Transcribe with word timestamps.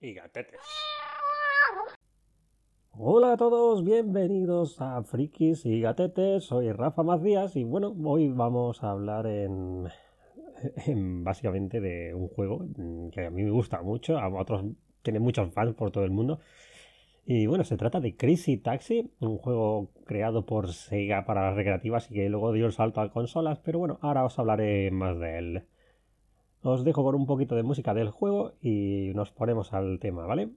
y 0.00 0.14
gatetes. 0.14 0.60
Hola 2.92 3.32
a 3.32 3.36
todos, 3.36 3.84
bienvenidos 3.84 4.80
a 4.80 5.02
Frikis 5.02 5.66
y 5.66 5.80
Gatetes. 5.80 6.44
Soy 6.44 6.70
Rafa 6.70 7.02
Macías 7.02 7.56
y 7.56 7.64
bueno, 7.64 7.92
hoy 8.04 8.28
vamos 8.28 8.84
a 8.84 8.92
hablar 8.92 9.26
en, 9.26 9.88
en 10.86 11.24
básicamente 11.24 11.80
de 11.80 12.14
un 12.14 12.28
juego 12.28 12.66
que 13.10 13.26
a 13.26 13.30
mí 13.30 13.42
me 13.42 13.50
gusta 13.50 13.82
mucho, 13.82 14.16
a 14.16 14.28
otros 14.28 14.64
tiene 15.02 15.18
muchos 15.18 15.52
fans 15.52 15.74
por 15.74 15.90
todo 15.90 16.04
el 16.04 16.12
mundo. 16.12 16.38
Y 17.26 17.46
bueno, 17.46 17.64
se 17.64 17.76
trata 17.76 17.98
de 17.98 18.16
Crazy 18.16 18.58
Taxi, 18.58 19.10
un 19.18 19.38
juego 19.38 19.90
creado 20.04 20.46
por 20.46 20.72
Sega 20.72 21.24
para 21.24 21.46
las 21.46 21.56
recreativas 21.56 22.08
y 22.12 22.14
que 22.14 22.28
luego 22.28 22.52
dio 22.52 22.66
el 22.66 22.72
salto 22.72 23.00
a 23.00 23.10
consolas, 23.10 23.58
pero 23.58 23.80
bueno, 23.80 23.98
ahora 24.02 24.24
os 24.24 24.38
hablaré 24.38 24.92
más 24.92 25.18
de 25.18 25.38
él. 25.38 25.64
Os 26.72 26.82
dejo 26.82 27.04
con 27.04 27.14
un 27.14 27.26
poquito 27.26 27.54
de 27.56 27.62
música 27.62 27.92
del 27.92 28.08
juego 28.08 28.54
y 28.62 29.12
nos 29.14 29.30
ponemos 29.30 29.74
al 29.74 29.98
tema, 30.00 30.24
¿vale? 30.24 30.48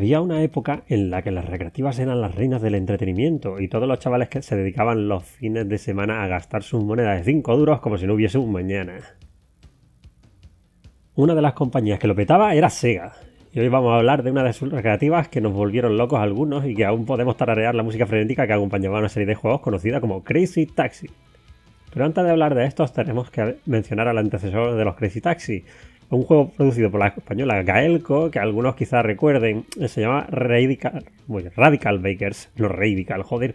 Había 0.00 0.22
una 0.22 0.42
época 0.42 0.82
en 0.88 1.10
la 1.10 1.20
que 1.20 1.30
las 1.30 1.44
recreativas 1.44 1.98
eran 1.98 2.22
las 2.22 2.34
reinas 2.34 2.62
del 2.62 2.74
entretenimiento 2.74 3.60
y 3.60 3.68
todos 3.68 3.86
los 3.86 3.98
chavales 3.98 4.30
que 4.30 4.40
se 4.40 4.56
dedicaban 4.56 5.08
los 5.08 5.24
fines 5.24 5.68
de 5.68 5.76
semana 5.76 6.22
a 6.22 6.26
gastar 6.26 6.62
sus 6.62 6.82
monedas 6.82 7.18
de 7.18 7.30
5 7.30 7.54
duros 7.58 7.80
como 7.80 7.98
si 7.98 8.06
no 8.06 8.14
hubiese 8.14 8.38
un 8.38 8.50
mañana. 8.50 8.94
Una 11.16 11.34
de 11.34 11.42
las 11.42 11.52
compañías 11.52 11.98
que 11.98 12.06
lo 12.06 12.14
petaba 12.14 12.54
era 12.54 12.70
Sega, 12.70 13.12
y 13.52 13.60
hoy 13.60 13.68
vamos 13.68 13.92
a 13.92 13.96
hablar 13.96 14.22
de 14.22 14.30
una 14.30 14.42
de 14.42 14.54
sus 14.54 14.72
recreativas 14.72 15.28
que 15.28 15.42
nos 15.42 15.52
volvieron 15.52 15.98
locos 15.98 16.18
algunos 16.18 16.64
y 16.64 16.74
que 16.74 16.86
aún 16.86 17.04
podemos 17.04 17.36
tararear 17.36 17.74
la 17.74 17.82
música 17.82 18.06
frenética 18.06 18.46
que 18.46 18.54
acompañaba 18.54 18.96
a 18.96 19.00
una 19.00 19.10
serie 19.10 19.26
de 19.26 19.34
juegos 19.34 19.60
conocida 19.60 20.00
como 20.00 20.24
Crazy 20.24 20.64
Taxi. 20.64 21.10
Pero 21.92 22.06
antes 22.06 22.24
de 22.24 22.30
hablar 22.30 22.54
de 22.54 22.64
estos 22.64 22.94
tenemos 22.94 23.30
que 23.30 23.56
mencionar 23.66 24.08
al 24.08 24.16
antecesor 24.16 24.76
de 24.76 24.84
los 24.86 24.96
Crazy 24.96 25.20
Taxi, 25.20 25.66
un 26.10 26.24
juego 26.24 26.50
producido 26.50 26.90
por 26.90 27.00
la 27.00 27.08
española 27.08 27.62
Gaelco, 27.62 28.30
que 28.30 28.38
algunos 28.38 28.74
quizás 28.74 29.04
recuerden, 29.04 29.64
se 29.86 30.00
llama 30.00 30.26
Radical, 30.28 31.04
Radical 31.56 31.98
Bakers, 32.00 32.50
no 32.56 32.68
Radical, 32.68 33.22
joder. 33.22 33.54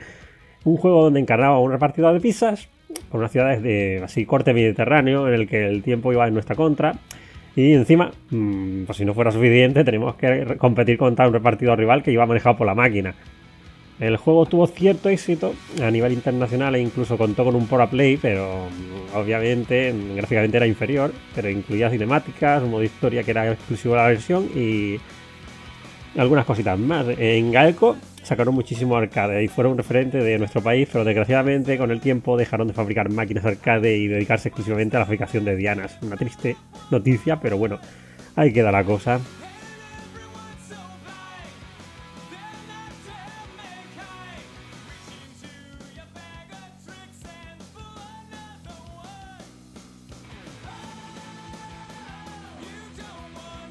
Un 0.63 0.77
juego 0.77 1.03
donde 1.03 1.19
encarnaba 1.19 1.59
un 1.59 1.71
repartidor 1.71 2.13
de 2.13 2.21
pizzas 2.21 2.69
por 3.09 3.19
unas 3.19 3.31
ciudades 3.31 3.61
de 3.61 4.01
así 4.03 4.25
corte 4.25 4.53
mediterráneo, 4.53 5.27
en 5.27 5.33
el 5.33 5.47
que 5.47 5.67
el 5.67 5.83
tiempo 5.83 6.11
iba 6.13 6.27
en 6.27 6.33
nuestra 6.33 6.55
contra. 6.55 6.95
Y 7.55 7.73
encima, 7.73 8.11
mm, 8.31 8.83
pues 8.85 8.97
si 8.97 9.05
no 9.05 9.13
fuera 9.13 9.31
suficiente, 9.31 9.83
tenemos 9.83 10.15
que 10.15 10.55
competir 10.57 10.97
contra 10.97 11.27
un 11.27 11.33
repartidor 11.33 11.77
rival 11.77 12.03
que 12.03 12.11
iba 12.11 12.25
manejado 12.25 12.57
por 12.57 12.67
la 12.67 12.75
máquina. 12.75 13.15
El 13.99 14.17
juego 14.17 14.45
tuvo 14.45 14.67
cierto 14.67 15.07
éxito 15.07 15.53
a 15.81 15.89
nivel 15.89 16.11
internacional 16.11 16.75
e 16.75 16.81
incluso 16.81 17.17
contó 17.17 17.45
con 17.45 17.55
un 17.55 17.65
Pora 17.65 17.89
Play, 17.89 18.17
pero 18.17 18.67
mm, 18.67 19.17
obviamente 19.17 19.93
mm, 19.93 20.15
gráficamente 20.17 20.57
era 20.57 20.67
inferior, 20.67 21.13
pero 21.33 21.49
incluía 21.49 21.89
cinemáticas, 21.89 22.61
un 22.63 22.71
modo 22.71 22.83
historia 22.83 23.23
que 23.23 23.31
era 23.31 23.51
exclusivo 23.51 23.93
de 23.93 24.01
la 24.01 24.07
versión 24.07 24.49
y 24.53 24.99
algunas 26.17 26.45
cositas 26.45 26.77
más. 26.77 27.05
En 27.17 27.51
Galco 27.53 27.95
sacaron 28.21 28.53
muchísimo 28.53 28.97
arcade 28.97 29.43
y 29.43 29.47
fueron 29.47 29.73
un 29.73 29.77
referente 29.77 30.17
de 30.17 30.37
nuestro 30.39 30.61
país, 30.61 30.89
pero 30.91 31.05
desgraciadamente 31.05 31.77
con 31.77 31.91
el 31.91 32.01
tiempo 32.01 32.35
dejaron 32.35 32.67
de 32.67 32.73
fabricar 32.73 33.09
máquinas 33.09 33.45
arcade 33.45 33.97
y 33.97 34.07
dedicarse 34.07 34.49
exclusivamente 34.49 34.97
a 34.97 34.99
la 34.99 35.05
fabricación 35.05 35.45
de 35.45 35.55
dianas. 35.55 35.97
Una 36.01 36.17
triste 36.17 36.57
noticia, 36.91 37.39
pero 37.39 37.57
bueno, 37.57 37.79
ahí 38.35 38.51
queda 38.51 38.71
la 38.71 38.83
cosa. 38.83 39.21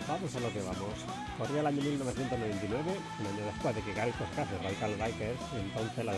Vamos 0.06 0.36
a 0.36 0.40
lo 0.40 0.52
que 0.52 0.60
vamos. 0.60 0.94
Corría 1.38 1.60
el 1.60 1.66
año 1.66 1.80
1999, 1.80 2.92
un 3.20 3.26
año 3.26 3.46
después 3.46 3.74
de 3.74 3.80
que 3.80 3.94
Gary 3.94 4.12
sacase 4.12 4.58
Radical 4.58 4.94
Bikers, 4.96 5.40
entonces 5.56 6.04
la, 6.04 6.12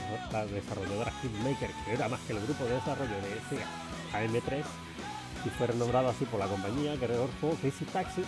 desarrolladora 0.47 1.12
Hitmaker, 1.23 1.71
que 1.85 1.93
era 1.93 2.09
más 2.09 2.19
que 2.27 2.33
el 2.33 2.41
grupo 2.41 2.65
de 2.65 2.75
desarrollo 2.75 3.15
de 3.15 3.41
Sega 3.49 3.67
AM3, 4.12 4.65
y 5.44 5.49
fue 5.50 5.69
renombrado 5.69 6.09
así 6.09 6.25
por 6.25 6.41
la 6.41 6.49
compañía, 6.49 6.94
el 6.94 6.99
juego 6.99 7.56
Crazy 7.62 7.85
Taxi, 7.85 8.23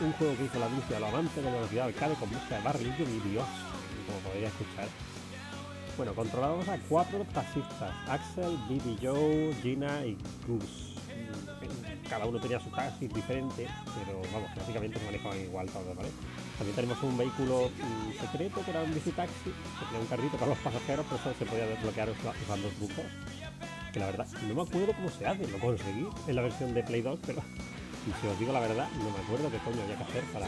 un 0.00 0.12
juego 0.12 0.36
que 0.36 0.44
hizo 0.44 0.60
la 0.60 0.68
industria 0.68 0.98
a 0.98 1.00
los 1.00 1.08
amantes 1.08 1.36
de 1.36 1.42
la 1.42 1.56
velocidad 1.56 1.86
arcade 1.86 2.14
con 2.14 2.28
música 2.28 2.56
de 2.58 2.62
Barry 2.62 2.84
y 2.84 3.28
Dios, 3.30 3.46
como 4.06 4.18
podría 4.20 4.46
escuchar. 4.46 4.86
Bueno, 5.96 6.14
controlamos 6.14 6.68
a 6.68 6.78
cuatro 6.88 7.26
taxistas, 7.34 7.92
Axel, 8.08 8.56
Bibi 8.68 8.96
Joe, 9.02 9.52
Gina 9.60 10.06
y 10.06 10.16
Goose 10.46 10.89
cada 12.10 12.26
uno 12.26 12.40
tenía 12.40 12.58
su 12.58 12.68
taxi 12.70 13.06
diferente, 13.06 13.68
pero 13.96 14.20
vamos, 14.34 14.50
básicamente 14.56 14.98
se 14.98 15.06
manejaban 15.06 15.40
igual 15.40 15.66
todos, 15.70 15.96
¿vale? 15.96 16.10
También 16.58 16.74
tenemos 16.74 17.02
un 17.04 17.16
vehículo 17.16 17.70
mm, 17.70 18.20
secreto 18.20 18.64
que 18.64 18.70
era 18.72 18.82
un 18.82 18.92
bicitaxi, 18.92 19.50
que 19.78 19.84
tenía 19.86 20.00
un 20.00 20.06
carrito 20.06 20.36
para 20.36 20.50
los 20.50 20.58
pasajeros, 20.58 21.06
pero 21.08 21.20
eso 21.22 21.38
se 21.38 21.46
podía 21.46 21.66
desbloquear 21.66 22.10
usando 22.10 22.68
trucos. 22.68 23.06
Que 23.92 24.00
la 24.00 24.06
verdad, 24.06 24.26
no 24.46 24.54
me 24.54 24.62
acuerdo 24.62 24.92
cómo 24.92 25.08
se 25.08 25.26
hace, 25.26 25.46
lo 25.46 25.58
conseguí 25.58 26.08
en 26.26 26.36
la 26.36 26.42
versión 26.42 26.74
de 26.74 26.82
Play 26.82 27.02
2, 27.02 27.20
pero 27.24 27.42
si 28.20 28.26
os 28.26 28.38
digo 28.38 28.52
la 28.52 28.60
verdad, 28.60 28.88
no 28.98 29.10
me 29.10 29.18
acuerdo 29.22 29.50
qué 29.50 29.58
coño 29.58 29.82
había 29.82 29.96
que 29.96 30.04
hacer 30.04 30.24
para, 30.32 30.46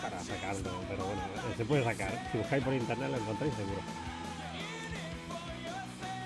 para 0.00 0.20
sacarlo, 0.22 0.70
pero 0.88 1.04
bueno, 1.04 1.22
se 1.56 1.64
puede 1.64 1.82
sacar. 1.84 2.28
Si 2.30 2.38
buscáis 2.38 2.62
por 2.62 2.72
internet 2.72 3.10
lo 3.10 3.18
encontráis 3.18 3.54
seguro. 3.54 3.82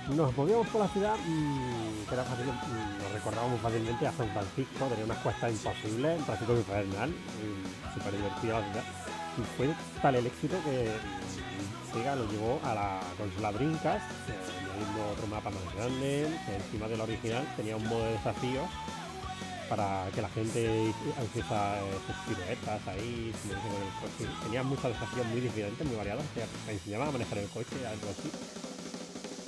Nos 0.09 0.37
movíamos 0.37 0.67
por 0.69 0.81
la 0.81 0.89
ciudad, 0.89 1.15
mmm, 1.25 2.09
que 2.09 2.15
era 2.15 2.25
fácil, 2.25 2.47
mmm, 2.47 3.03
nos 3.03 3.13
recordábamos 3.13 3.61
fácilmente 3.61 4.07
a 4.07 4.13
San 4.13 4.29
Francisco, 4.31 4.87
tenía 4.87 5.05
unas 5.05 5.19
cuestas 5.19 5.53
imposibles, 5.53 6.19
el 6.19 6.25
tráfico 6.25 6.53
infernal, 6.57 7.15
súper 7.95 8.13
divertida 8.17 8.61
la 8.61 8.67
ciudad. 8.67 8.85
Y 9.39 9.43
fue 9.57 9.75
tal 10.03 10.17
el 10.17 10.27
éxito 10.27 10.57
que 10.65 10.91
Sega 11.93 12.17
lo 12.17 12.29
llevó 12.31 12.61
a 12.65 12.75
la 12.75 13.01
consola 13.17 13.51
eh, 13.51 13.79
añadiendo 14.71 15.09
otro 15.13 15.27
mapa 15.29 15.51
más 15.51 15.75
grande, 15.77 16.27
que 16.47 16.57
encima 16.57 16.89
del 16.89 17.01
original 17.01 17.47
tenía 17.57 17.77
un 17.77 17.87
modo 17.87 18.05
de 18.05 18.13
desafíos 18.13 18.69
para 19.69 20.09
que 20.13 20.23
la 20.23 20.29
gente 20.31 20.93
hiciera 21.23 21.79
sus 22.07 22.17
piruetas 22.27 22.89
ahí. 22.89 23.33
Tenía 24.43 24.65
muchos 24.65 24.93
desafíos 24.93 25.27
muy 25.27 25.41
diferentes, 25.41 25.87
muy 25.87 25.97
variados, 25.97 26.25
que 26.35 26.43
me 26.67 26.73
enseñaban 26.73 27.09
a 27.09 27.13
manejar 27.13 27.39
el 27.39 27.49
coche, 27.49 27.77
algo 27.87 28.11
así. 28.11 28.60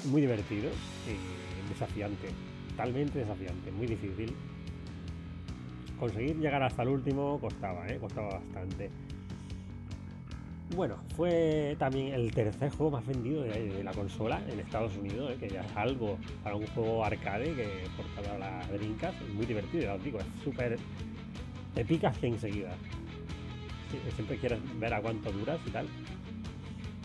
Muy 0.05 0.21
divertido 0.21 0.71
y 1.07 1.69
desafiante, 1.69 2.29
totalmente 2.71 3.21
desafiante, 3.21 3.71
muy 3.71 3.87
difícil. 3.87 4.35
Conseguir 5.99 6.37
llegar 6.39 6.63
hasta 6.63 6.83
el 6.83 6.89
último 6.89 7.39
costaba, 7.41 7.87
¿eh? 7.87 7.99
costaba 8.01 8.41
bastante. 8.41 8.91
Bueno, 10.75 10.97
fue 11.17 11.77
también 11.79 12.15
el 12.15 12.33
tercer 12.33 12.71
juego 12.71 12.93
más 12.93 13.07
vendido 13.07 13.43
de, 13.43 13.85
la 13.85 13.93
consola 13.93 14.43
en 14.51 14.59
Estados 14.59 14.97
Unidos, 14.97 15.33
¿eh? 15.33 15.37
que 15.39 15.49
ya 15.49 15.61
es 15.61 15.77
algo 15.77 16.19
para 16.43 16.57
un 16.57 16.67
juego 16.69 17.05
arcade 17.05 17.55
que 17.55 17.85
por 17.97 18.07
todas 18.07 18.41
las 18.41 18.73
brincas 18.73 19.15
es 19.21 19.35
muy 19.35 19.45
divertido, 19.45 19.85
ya 19.85 19.95
os 19.95 20.03
digo, 20.03 20.19
es 20.19 20.27
súper. 20.43 20.79
Te 21.75 21.85
picas 21.85 22.17
que 22.19 22.27
enseguida. 22.27 22.75
siempre 24.15 24.39
quieres 24.39 24.59
ver 24.81 24.95
a 24.95 25.01
cuánto 25.01 25.31
duras 25.31 25.61
y 25.67 25.71
tal. 25.71 25.87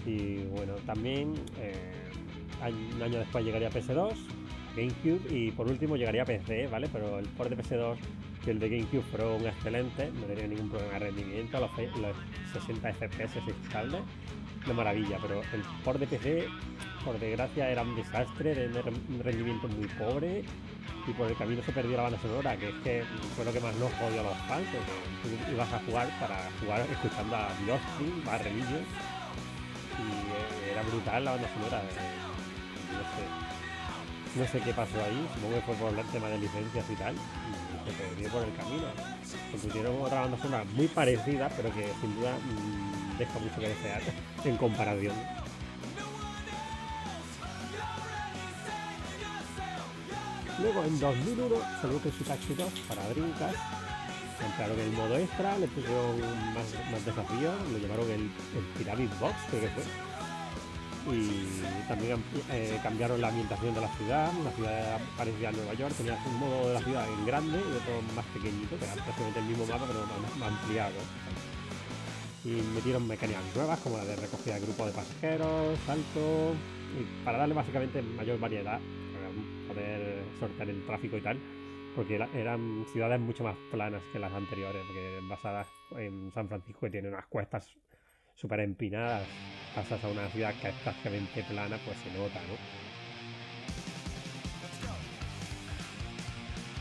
Y 0.05 0.37
bueno, 0.45 0.75
también 0.85 1.33
eh, 1.59 2.07
un 2.65 3.01
año 3.01 3.19
después 3.19 3.45
llegaría 3.45 3.69
PS2, 3.69 4.15
GameCube 4.75 5.21
y 5.29 5.51
por 5.51 5.67
último 5.67 5.95
llegaría 5.95 6.23
PC, 6.23 6.67
¿vale? 6.67 6.87
Pero 6.91 7.19
el 7.19 7.25
port 7.29 7.49
de 7.49 7.57
PS2 7.57 7.97
y 8.45 8.49
el 8.49 8.59
de 8.59 8.69
GameCube 8.69 9.03
fueron 9.11 9.45
excelentes, 9.45 10.13
no 10.13 10.25
tenía 10.27 10.47
ningún 10.47 10.69
problema 10.69 10.93
de 10.93 10.99
rendimiento, 10.99 11.59
los, 11.59 11.71
60 12.53 12.93
FPS 12.93 13.37
estable, 13.47 13.99
de 14.65 14.73
maravilla, 14.73 15.17
pero 15.21 15.41
el 15.41 15.61
port 15.83 15.99
de 15.99 16.07
PC, 16.07 16.47
por 17.03 17.19
desgracia, 17.19 17.69
era 17.69 17.81
un 17.81 17.95
desastre, 17.95 18.55
de 18.55 18.67
un 18.67 19.23
rendimiento 19.23 19.67
muy 19.67 19.87
pobre 19.87 20.43
y 21.07 21.11
por 21.11 21.29
el 21.29 21.37
camino 21.37 21.61
se 21.63 21.71
perdió 21.71 21.97
la 21.97 22.03
banda 22.03 22.19
sonora, 22.19 22.55
que 22.57 22.69
es 22.69 22.75
que 22.83 23.03
fue 23.35 23.45
lo 23.45 23.53
que 23.53 23.59
más 23.59 23.75
nos 23.77 23.91
jodió 23.93 24.21
a 24.21 24.23
los 24.23 24.37
fans, 24.47 24.67
tú 25.23 25.29
ibas 25.51 25.71
a 25.73 25.79
jugar 25.79 26.09
para 26.19 26.37
jugar 26.59 26.81
escuchando 26.91 27.35
a 27.35 27.49
Dios, 27.63 27.79
a 28.29 28.37
Religion, 28.37 28.83
y 29.97 30.71
era 30.71 30.81
brutal 30.83 31.25
la 31.25 31.31
banda 31.31 31.49
sonora, 31.53 31.81
no 34.37 34.47
sé 34.47 34.59
qué 34.59 34.73
pasó 34.73 35.03
ahí, 35.03 35.27
supongo 35.33 35.55
que 35.55 35.61
fue 35.61 35.75
por 35.75 35.97
el 35.97 36.05
tema 36.07 36.27
de 36.27 36.37
licencias 36.37 36.85
y 36.89 36.95
tal, 36.95 37.15
y 37.15 37.89
se 37.89 37.97
perdió 37.97 38.29
por 38.29 38.43
el 38.43 38.55
camino. 38.55 38.87
Pusieron 39.51 40.01
otra 40.01 40.21
banda 40.21 40.37
sonora 40.37 40.63
muy 40.75 40.87
parecida, 40.87 41.49
pero 41.55 41.73
que 41.73 41.91
sin 42.01 42.15
duda 42.15 42.33
mmm, 42.37 43.17
deja 43.17 43.39
mucho 43.39 43.59
que 43.59 43.69
desear 43.69 44.01
en 44.43 44.57
comparación. 44.57 45.15
Luego 50.59 50.83
en 50.83 50.99
2001 50.99 51.55
salió 51.81 52.01
que 52.01 52.09
Taxi 52.09 52.53
2 52.53 52.73
para 52.87 53.07
Dreamcast. 53.09 53.57
Entraron 54.43 54.79
el 54.79 54.91
modo 54.91 55.17
extra, 55.17 55.57
le 55.57 55.67
pusieron 55.67 56.19
más, 56.53 56.65
más 56.91 57.03
desafíos, 57.03 57.55
lo 57.71 57.77
llamaron 57.79 58.05
el, 58.05 58.21
el 58.21 58.65
Pyramid 58.77 59.09
Box, 59.19 59.33
creo 59.49 59.61
que 59.61 59.67
fue 59.69 59.83
y 61.13 61.87
también 61.87 62.23
eh, 62.51 62.79
cambiaron 62.83 63.21
la 63.21 63.29
ambientación 63.29 63.73
de 63.73 63.81
la 63.81 63.87
ciudad, 63.95 64.31
una 64.39 64.51
ciudad 64.51 64.99
parecida 65.17 65.49
a 65.49 65.51
Nueva 65.51 65.73
York, 65.73 65.93
tenía 65.95 66.17
un 66.25 66.39
modo 66.39 66.67
de 66.67 66.73
la 66.73 66.81
ciudad 66.81 67.07
en 67.07 67.25
grande 67.25 67.57
y 67.57 67.75
otro 67.75 68.01
más 68.15 68.25
pequeñito, 68.27 68.77
que 68.77 68.85
era 68.85 68.93
prácticamente 68.93 69.39
el 69.39 69.45
mismo 69.45 69.65
mapa 69.65 69.85
pero 69.87 70.05
más, 70.39 70.51
ampliado. 70.51 70.99
Y 72.43 72.61
metieron 72.75 73.07
mecánicas 73.07 73.43
nuevas 73.55 73.79
como 73.79 73.97
la 73.97 74.05
de 74.05 74.15
recogida 74.15 74.55
de 74.55 74.61
grupos 74.61 74.87
de 74.87 74.93
pasajeros, 74.93 75.79
salto, 75.85 76.55
para 77.23 77.37
darle 77.37 77.53
básicamente 77.53 78.01
mayor 78.01 78.39
variedad, 78.39 78.79
para 79.13 79.73
poder 79.73 80.23
sortear 80.39 80.69
el 80.69 80.85
tráfico 80.85 81.17
y 81.17 81.21
tal, 81.21 81.39
porque 81.95 82.15
eran 82.15 82.85
ciudades 82.91 83.19
mucho 83.19 83.43
más 83.43 83.55
planas 83.71 84.01
que 84.11 84.19
las 84.19 84.31
anteriores, 84.33 84.81
porque 84.85 85.19
basadas 85.29 85.67
en 85.97 86.31
San 86.33 86.47
Francisco 86.47 86.81
que 86.81 86.91
tiene 86.91 87.09
unas 87.09 87.25
cuestas 87.27 87.69
súper 88.35 88.59
empinadas 88.59 89.23
pasas 89.77 90.03
a 90.03 90.07
una 90.07 90.27
ciudad 90.29 90.55
que 90.55 90.69
es 90.69 90.73
prácticamente 90.81 91.43
plana, 91.43 91.77
pues 91.85 91.95
se 92.01 92.09
nota, 92.17 92.41
¿no? 92.49 92.57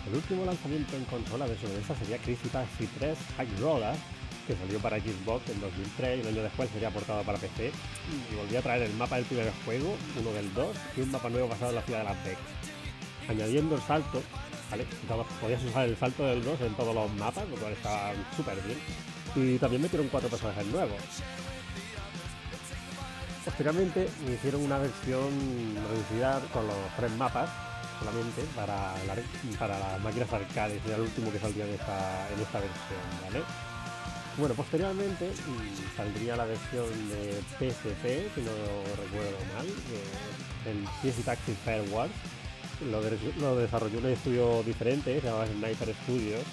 El 0.08 0.14
último 0.14 0.46
lanzamiento 0.46 0.96
en 0.96 1.04
consola 1.04 1.46
de 1.46 1.58
sobremesa 1.58 1.94
sería 1.96 2.16
Crazy 2.18 2.48
Taxi 2.48 2.86
3 2.98 3.18
High 3.36 3.60
Roller, 3.60 3.94
que 4.46 4.54
salió 4.54 4.78
para 4.78 4.98
Xbox 4.98 5.50
en 5.50 5.60
2003 5.60 6.18
y 6.18 6.20
un 6.22 6.28
año 6.28 6.42
después 6.44 6.70
sería 6.70 6.90
portado 6.90 7.22
para 7.22 7.36
PC. 7.36 7.70
Y 8.32 8.34
volví 8.34 8.56
a 8.56 8.62
traer 8.62 8.82
el 8.84 8.94
mapa 8.94 9.16
del 9.16 9.26
primer 9.26 9.52
juego, 9.66 9.94
uno 10.18 10.32
del 10.32 10.54
2 10.54 10.76
y 10.96 11.00
un 11.02 11.10
mapa 11.10 11.28
nuevo 11.28 11.48
basado 11.48 11.70
en 11.70 11.76
la 11.76 11.82
ciudad 11.82 11.98
de 11.98 12.04
Las 12.04 12.24
Vegas. 12.24 12.40
Añadiendo 13.28 13.74
el 13.74 13.82
salto, 13.82 14.22
podías 15.42 15.62
usar 15.64 15.86
el 15.86 15.96
salto 15.98 16.24
del 16.24 16.42
2 16.42 16.60
en 16.62 16.74
todos 16.74 16.94
los 16.94 17.12
mapas, 17.14 17.46
lo 17.48 17.56
cual 17.56 17.72
estaba 17.72 18.12
súper 18.34 18.56
bien. 18.62 18.78
Y 19.34 19.58
también 19.58 19.82
metieron 19.82 20.08
cuatro 20.08 20.30
personajes 20.30 20.64
nuevos. 20.66 21.02
Posteriormente 23.56 24.06
me 24.26 24.34
hicieron 24.34 24.60
una 24.60 24.76
versión 24.76 25.30
reducida 25.88 26.42
con 26.52 26.66
los 26.66 26.76
tres 26.94 27.10
mapas 27.12 27.48
solamente 27.98 28.42
para, 28.54 28.92
para 29.58 29.78
las 29.78 30.00
máquinas 30.02 30.30
arcades, 30.30 30.82
era 30.84 30.96
el 30.96 31.00
último 31.00 31.32
que 31.32 31.38
saldría 31.38 31.64
en 31.64 31.72
esta, 31.72 32.28
en 32.34 32.38
esta 32.38 32.60
versión, 32.60 33.00
¿vale? 33.24 33.42
Bueno, 34.36 34.54
posteriormente 34.54 35.30
mm, 35.30 35.96
saldría 35.96 36.36
la 36.36 36.44
versión 36.44 37.08
de 37.08 37.40
PSP, 37.56 38.34
si 38.34 38.42
no 38.42 38.52
recuerdo 39.02 39.38
mal, 39.56 39.66
el 40.66 40.84
PS 41.00 41.24
Taxi 41.24 41.54
Fair 41.64 41.88
Wars. 41.88 42.12
Lo, 42.90 43.00
lo 43.40 43.56
desarrolló 43.56 44.00
un 44.00 44.06
estudio 44.08 44.62
diferente, 44.64 45.18
se 45.18 45.26
llamaba 45.26 45.46
Sniper 45.46 45.94
Studios, 46.02 46.44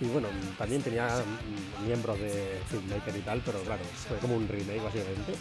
y 0.00 0.06
bueno, 0.06 0.28
también 0.58 0.82
tenía 0.82 1.08
mm, 1.08 1.86
miembros 1.86 2.18
de 2.18 2.60
Filmmaker 2.68 3.16
y 3.16 3.20
tal, 3.20 3.40
pero 3.44 3.60
claro, 3.60 3.82
fue 4.08 4.18
como 4.18 4.36
un 4.36 4.48
remake 4.48 4.82
básicamente. 4.82 5.34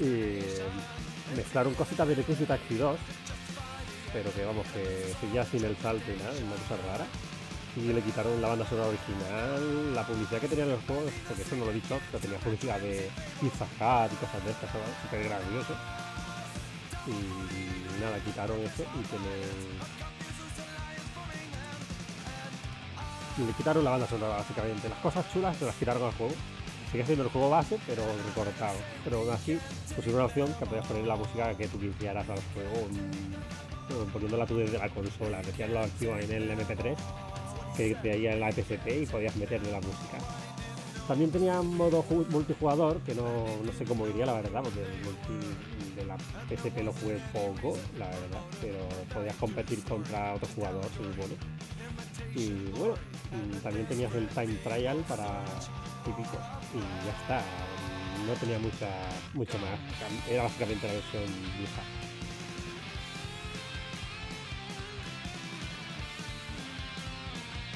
Y 0.00 0.40
mezclaron 1.36 1.74
cositas 1.74 2.08
de 2.08 2.22
Crazy 2.22 2.44
Taxi 2.44 2.76
2, 2.76 2.98
pero 4.12 4.32
que 4.32 4.44
vamos, 4.44 4.66
que 4.72 5.14
seguía 5.20 5.44
sin 5.44 5.64
el 5.64 5.76
salto 5.76 6.10
y 6.10 6.16
nada, 6.18 6.32
una 6.32 6.56
cosa 6.56 6.76
rara. 6.88 7.06
Y 7.76 7.92
le 7.92 8.02
quitaron 8.02 8.42
la 8.42 8.48
banda 8.48 8.66
sonora 8.68 8.88
original, 8.88 9.94
la 9.94 10.04
publicidad 10.04 10.40
que 10.40 10.48
tenían 10.48 10.70
los 10.70 10.82
juegos, 10.84 11.12
porque 11.28 11.42
eso 11.42 11.54
no 11.56 11.66
lo 11.66 11.70
he 11.70 11.74
dicho, 11.74 12.00
pero 12.10 12.20
tenía 12.20 12.38
publicidad 12.38 12.80
de 12.80 13.08
Pizza 13.40 13.64
Hut 13.64 14.12
y 14.12 14.16
cosas 14.16 14.44
de 14.44 14.50
estas, 14.50 14.70
súper 15.02 15.24
grandioso. 15.24 15.74
Y 17.06 18.00
nada, 18.00 18.18
quitaron 18.24 18.58
eso 18.60 18.82
y 18.82 19.02
tienen 19.04 20.00
le 23.46 23.52
quitaron 23.52 23.84
la 23.84 23.90
banda 23.92 24.06
sonora 24.06 24.36
básicamente. 24.36 24.88
Las 24.88 24.98
cosas 24.98 25.24
chulas 25.32 25.56
se 25.56 25.64
las 25.66 25.74
quitaron 25.76 26.02
al 26.02 26.12
juego. 26.12 26.34
Sigue 26.90 27.04
siendo 27.04 27.24
el 27.24 27.30
juego 27.30 27.50
base, 27.50 27.78
pero 27.86 28.02
recortado. 28.26 28.76
Pero 29.04 29.18
aún 29.18 29.30
así 29.30 29.58
pusieron 29.94 30.16
una 30.16 30.24
opción 30.24 30.52
que 30.58 30.66
podías 30.66 30.86
poner 30.86 31.06
la 31.06 31.16
música 31.16 31.54
que 31.56 31.68
tú 31.68 31.78
quisieras 31.78 32.28
al 32.28 32.40
juego, 32.52 32.88
mm, 32.90 34.12
poniéndola 34.12 34.46
tú 34.46 34.56
desde 34.56 34.78
la 34.78 34.88
consola. 34.88 35.40
Decías 35.42 35.70
la 35.70 35.82
opción 35.82 36.20
en 36.20 36.32
el 36.32 36.50
MP3 36.50 36.96
que 37.76 37.94
traía 37.96 38.32
en 38.32 38.40
la 38.40 38.50
PSP 38.50 39.02
y 39.02 39.06
podías 39.06 39.36
meterle 39.36 39.70
la 39.70 39.80
música. 39.80 40.18
También 41.10 41.32
tenía 41.32 41.60
modo 41.60 42.04
multijugador, 42.28 43.00
que 43.00 43.16
no, 43.16 43.24
no, 43.64 43.72
sé 43.72 43.84
cómo 43.84 44.06
iría 44.06 44.26
la 44.26 44.34
verdad, 44.34 44.62
porque 44.62 44.78
de 45.96 46.06
la 46.06 46.16
PSP 46.48 46.84
lo 46.84 46.92
jugué 46.92 47.18
poco, 47.32 47.76
la 47.98 48.06
verdad, 48.06 48.40
pero 48.60 48.78
podías 49.12 49.34
competir 49.34 49.82
contra 49.82 50.34
otro 50.34 50.48
jugador, 50.54 50.84
se 50.84 51.02
supone. 51.02 51.34
Y 52.36 52.70
bueno, 52.78 52.94
también 53.60 53.86
tenías 53.86 54.14
el 54.14 54.28
time 54.28 54.54
trial 54.62 54.98
para 55.08 55.44
típico 56.04 56.38
y 56.74 56.78
ya 56.78 57.12
está. 57.20 57.42
No 58.24 58.32
tenía 58.34 58.60
mucha, 58.60 58.88
mucho 59.34 59.58
más. 59.58 59.80
Era 60.30 60.44
básicamente 60.44 60.86
la 60.86 60.92
versión 60.92 61.24
vieja. 61.58 62.09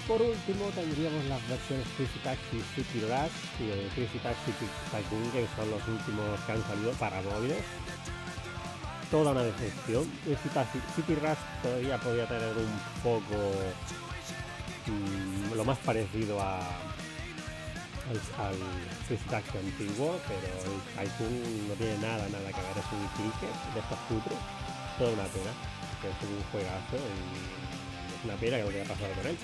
Por 0.06 0.20
último 0.20 0.66
tendríamos 0.74 1.24
las 1.26 1.48
versiones 1.48 1.86
Crazy 1.96 2.18
Taxi 2.22 2.62
City 2.74 3.00
Rush 3.00 3.36
y 3.58 3.88
Crazy 3.94 4.18
Taxi 4.18 4.52
Tycoon, 4.90 5.30
que 5.32 5.46
son 5.56 5.70
los 5.70 5.80
últimos 5.88 6.40
que 6.44 6.52
han 6.52 6.62
salido 6.66 6.92
para 6.92 7.22
móviles. 7.22 7.64
Toda 9.10 9.32
una 9.32 9.42
decepción. 9.42 10.04
Crazy 10.24 10.48
Taxi 10.52 10.78
City 10.94 11.14
Rush 11.14 11.40
todavía 11.62 11.98
podía 11.98 12.28
tener 12.28 12.54
un 12.56 12.80
poco 13.02 13.36
Mm, 14.86 15.54
lo 15.54 15.64
más 15.64 15.78
parecido 15.78 16.38
a, 16.40 16.58
al, 16.58 18.20
al 18.36 19.18
Taxi 19.30 19.56
antiguo, 19.56 20.20
pero 20.28 20.52
el 20.60 21.08
Tycoon 21.08 21.68
no 21.68 21.74
tiene 21.74 21.96
nada, 21.98 22.28
nada 22.28 22.52
que 22.52 22.60
ver, 22.60 22.76
es 22.76 22.92
un 22.92 23.08
cricket 23.16 23.56
de 23.72 23.80
estos 23.80 23.98
cutres, 24.08 24.38
toda 24.98 25.12
una 25.12 25.24
pena, 25.24 25.52
es 26.04 26.28
un 26.28 26.44
juegazo 26.52 26.96
y 27.00 28.14
es 28.14 28.24
una 28.24 28.34
pena 28.34 28.58
que 28.58 28.62
no 28.64 28.68
haya 28.68 28.84
pasado 28.84 29.14
con 29.14 29.26
él. 29.26 29.38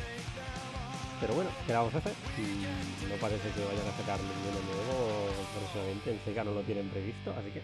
Pero 1.21 1.35
bueno, 1.35 1.51
¿qué 1.67 1.75
vamos 1.75 1.95
a 1.95 1.99
hacer? 1.99 2.13
Mm, 2.39 3.11
no 3.11 3.17
parece 3.21 3.51
que 3.51 3.65
vayan 3.65 3.87
a 3.87 3.93
sacar 3.93 4.19
ninguno 4.21 4.59
nuevo, 4.65 5.29
personalmente 5.55 6.13
en 6.13 6.19
Sega 6.21 6.45
no 6.45 6.53
lo 6.53 6.63
tienen 6.63 6.89
previsto, 6.89 7.31
así 7.33 7.51
que 7.51 7.61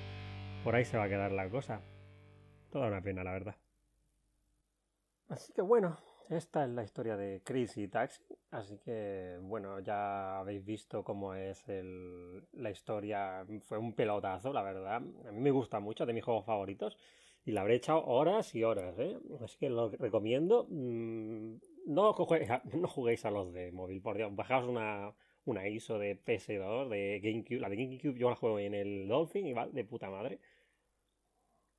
por 0.62 0.74
ahí 0.74 0.84
se 0.84 0.98
va 0.98 1.04
a 1.04 1.08
quedar 1.08 1.32
la 1.32 1.48
cosa. 1.48 1.80
toda 2.70 2.88
una 2.88 3.00
pena, 3.00 3.24
la 3.24 3.32
verdad. 3.32 3.56
Así 5.28 5.54
que 5.54 5.62
bueno, 5.62 5.96
esta 6.28 6.64
es 6.64 6.70
la 6.70 6.84
historia 6.84 7.16
de 7.16 7.40
Crazy 7.42 7.88
Taxi. 7.88 8.22
Así 8.50 8.78
que 8.78 9.38
bueno, 9.40 9.80
ya 9.80 10.38
habéis 10.38 10.64
visto 10.64 11.02
cómo 11.02 11.34
es 11.34 11.66
el, 11.68 12.46
la 12.52 12.70
historia. 12.70 13.46
Fue 13.62 13.78
un 13.78 13.94
pelotazo, 13.94 14.52
la 14.52 14.62
verdad. 14.62 14.96
A 14.96 15.00
mí 15.32 15.40
me 15.40 15.50
gusta 15.50 15.80
mucho, 15.80 16.04
de 16.04 16.12
mis 16.12 16.24
juegos 16.24 16.44
favoritos. 16.44 16.96
Y 17.44 17.52
la 17.52 17.62
habré 17.62 17.76
echado 17.76 18.04
horas 18.04 18.54
y 18.54 18.64
horas, 18.64 18.98
¿eh? 18.98 19.16
Así 19.42 19.56
que 19.58 19.70
lo 19.70 19.88
recomiendo. 19.88 20.66
Mm, 20.68 21.54
no, 21.86 22.12
juguéis 22.12 22.50
a, 22.50 22.62
no 22.74 22.88
juguéis 22.88 23.24
a 23.24 23.30
los 23.30 23.52
de 23.52 23.72
móvil, 23.72 24.02
por 24.02 24.16
Dios. 24.16 24.34
Bajaos 24.34 24.66
una, 24.68 25.14
una 25.44 25.68
ISO 25.68 25.98
de 25.98 26.16
PS2, 26.22 26.88
de 26.88 27.20
GameCube. 27.20 27.60
La 27.60 27.68
de 27.68 27.76
GameCube 27.76 28.18
yo 28.18 28.28
la 28.30 28.36
juego 28.36 28.58
en 28.58 28.74
el 28.74 29.08
Dolphin 29.08 29.46
y 29.46 29.52
va 29.52 29.66
de 29.68 29.84
puta 29.84 30.10
madre. 30.10 30.40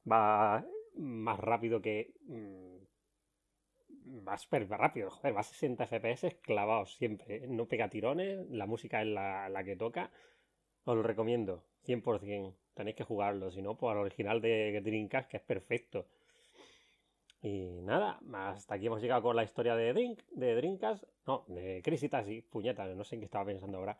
Va 0.09 0.65
más 0.95 1.39
rápido 1.39 1.81
que... 1.81 2.13
Mm, 2.21 2.77
va 4.27 4.37
súper 4.37 4.67
rápido, 4.69 5.09
joder, 5.09 5.35
va 5.35 5.41
a 5.41 5.43
60 5.43 5.85
FPS 5.85 6.37
clavados 6.41 6.95
siempre. 6.95 7.45
No 7.47 7.67
pega 7.67 7.89
tirones, 7.89 8.49
la 8.49 8.65
música 8.65 9.01
es 9.01 9.07
la, 9.07 9.49
la 9.49 9.63
que 9.63 9.75
toca. 9.75 10.11
Os 10.85 10.95
lo 10.95 11.03
recomiendo, 11.03 11.63
100%. 11.85 12.55
Tenéis 12.73 12.95
que 12.95 13.03
jugarlo, 13.03 13.51
si 13.51 13.61
no, 13.61 13.77
pues 13.77 13.91
al 13.91 13.97
original 13.97 14.41
de 14.41 14.81
Dreamcast, 14.81 15.29
que 15.29 15.37
es 15.37 15.43
perfecto. 15.43 16.07
Y 17.41 17.81
nada, 17.83 18.19
hasta 18.33 18.75
aquí 18.75 18.87
hemos 18.87 19.01
llegado 19.01 19.21
con 19.21 19.35
la 19.35 19.43
historia 19.43 19.75
de 19.75 19.93
Drink, 19.93 20.21
de 20.31 20.55
Dreamcast. 20.55 21.03
No, 21.25 21.45
de 21.47 21.81
Crazy 21.83 22.09
Taxi, 22.09 22.41
puñeta, 22.41 22.85
no 22.87 23.03
sé 23.03 23.15
en 23.15 23.21
qué 23.21 23.25
estaba 23.25 23.45
pensando 23.45 23.77
ahora. 23.77 23.97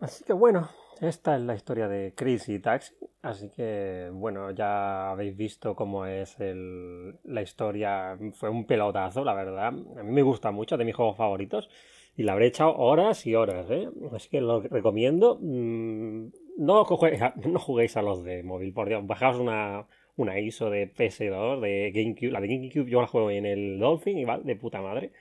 Así 0.00 0.24
que 0.24 0.32
bueno, 0.32 0.68
esta 1.00 1.36
es 1.36 1.42
la 1.42 1.54
historia 1.54 1.88
de 1.88 2.14
Crazy 2.14 2.60
Taxi. 2.60 2.94
Así 3.22 3.50
que 3.50 4.10
bueno, 4.12 4.50
ya 4.52 5.10
habéis 5.10 5.36
visto 5.36 5.74
cómo 5.74 6.06
es 6.06 6.38
el, 6.40 7.16
la 7.24 7.42
historia. 7.42 8.16
Fue 8.34 8.48
un 8.48 8.64
pelotazo, 8.64 9.24
la 9.24 9.34
verdad. 9.34 9.68
A 9.68 9.70
mí 9.70 10.12
me 10.12 10.22
gusta 10.22 10.50
mucho, 10.50 10.76
de 10.76 10.84
mis 10.84 10.94
juegos 10.94 11.16
favoritos. 11.16 11.68
Y 12.16 12.24
la 12.24 12.32
habré 12.32 12.46
echado 12.46 12.76
horas 12.76 13.26
y 13.26 13.34
horas, 13.34 13.70
¿eh? 13.70 13.88
Así 14.12 14.28
que 14.28 14.40
lo 14.40 14.60
recomiendo. 14.60 15.38
Mm, 15.40 16.28
no, 16.58 16.84
juguéis 16.84 17.22
a, 17.22 17.34
no 17.36 17.58
juguéis 17.58 17.96
a 17.96 18.02
los 18.02 18.24
de 18.24 18.42
móvil, 18.42 18.72
por 18.72 18.88
Dios. 18.88 19.06
Bajaos 19.06 19.38
una, 19.38 19.86
una 20.16 20.38
ISO 20.40 20.70
de 20.70 20.92
PS2, 20.92 21.60
de 21.60 21.92
GameCube. 21.92 22.32
La 22.32 22.40
de 22.40 22.48
GameCube 22.48 22.90
yo 22.90 23.00
la 23.00 23.06
juego 23.06 23.30
en 23.30 23.46
el 23.46 23.78
Dolphin 23.78 24.18
y 24.18 24.24
va 24.24 24.38
de 24.38 24.56
puta 24.56 24.80
madre. 24.80 25.12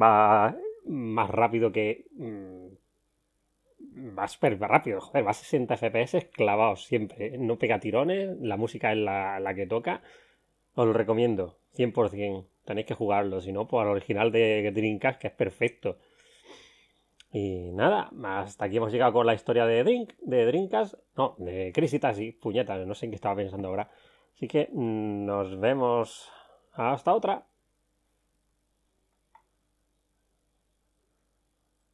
Va 0.00 0.56
más 0.86 1.30
rápido 1.30 1.72
que... 1.72 2.04
Va 4.16 4.28
súper 4.28 4.58
rápido, 4.60 5.00
joder, 5.00 5.26
va 5.26 5.30
a 5.30 5.34
60 5.34 5.76
FPS 5.76 6.28
clavados 6.32 6.84
siempre. 6.84 7.36
No 7.38 7.58
pega 7.58 7.80
tirones, 7.80 8.38
la 8.40 8.56
música 8.56 8.92
es 8.92 8.98
la, 8.98 9.40
la 9.40 9.54
que 9.54 9.66
toca. 9.66 10.02
Os 10.74 10.86
lo 10.86 10.92
recomiendo, 10.92 11.58
100%. 11.76 12.46
Tenéis 12.64 12.86
que 12.86 12.94
jugarlo, 12.94 13.40
si 13.40 13.52
no, 13.52 13.66
pues 13.66 13.82
al 13.82 13.88
original 13.88 14.30
de 14.30 14.70
Dreamcast, 14.72 15.20
que 15.20 15.28
es 15.28 15.32
perfecto. 15.32 15.98
Y 17.30 17.72
nada, 17.72 18.10
hasta 18.24 18.64
aquí 18.64 18.78
hemos 18.78 18.92
llegado 18.92 19.12
con 19.12 19.26
la 19.26 19.34
historia 19.34 19.66
de, 19.66 19.84
Drink, 19.84 20.14
de 20.22 20.46
Dreamcast. 20.46 20.94
No, 21.16 21.34
de 21.38 21.72
Crazy 21.74 21.98
Taxi, 21.98 22.32
puñeta, 22.32 22.76
no 22.78 22.94
sé 22.94 23.06
en 23.06 23.10
qué 23.10 23.16
estaba 23.16 23.36
pensando 23.36 23.68
ahora. 23.68 23.90
Así 24.34 24.48
que 24.48 24.68
mm, 24.72 25.26
nos 25.26 25.58
vemos 25.60 26.30
hasta 26.72 27.12
otra. 27.12 27.46